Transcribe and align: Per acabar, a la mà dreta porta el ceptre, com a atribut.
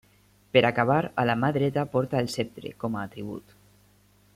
Per 0.55 0.63
acabar, 0.69 0.97
a 1.23 1.25
la 1.31 1.35
mà 1.43 1.51
dreta 1.59 1.85
porta 1.97 2.25
el 2.25 2.33
ceptre, 2.39 2.75
com 2.85 2.99
a 3.01 3.07
atribut. 3.11 3.59